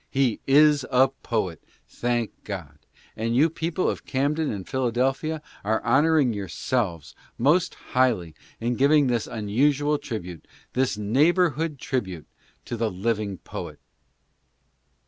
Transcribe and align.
He 0.09 0.39
is 0.47 0.83
a 0.89 1.09
poet, 1.09 1.63
thank 1.87 2.31
God! 2.43 2.79
and 3.15 3.35
you 3.35 3.51
people 3.51 3.87
of 3.87 4.03
Camden 4.03 4.51
and 4.51 4.67
Philadelphia 4.67 5.43
are 5.63 5.79
honoring 5.83 6.33
yourselves 6.33 7.13
most 7.37 7.75
highly 7.93 8.33
in 8.59 8.77
giving 8.77 9.05
this 9.05 9.27
unusual 9.27 9.99
tribute, 9.99 10.47
this 10.73 10.97
neighborhood 10.97 11.77
tribute, 11.77 12.25
to 12.65 12.75
the 12.77 12.89
living 12.89 13.37
poet. 13.37 13.77